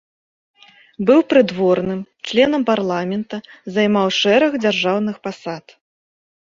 [1.09, 1.99] Быў прыдворным,
[2.31, 3.35] членам парламента,
[3.79, 5.65] займаў шэраг дзяржаўных пасад.